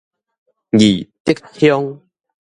[0.71, 1.35] 義竹
[1.69, 2.01] 鄉